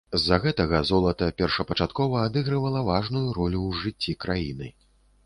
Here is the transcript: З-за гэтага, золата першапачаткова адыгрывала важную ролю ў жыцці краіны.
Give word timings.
З-за 0.19 0.37
гэтага, 0.45 0.77
золата 0.91 1.27
першапачаткова 1.41 2.23
адыгрывала 2.29 2.81
важную 2.89 3.23
ролю 3.39 3.61
ў 3.67 3.71
жыцці 3.83 4.17
краіны. 4.27 4.73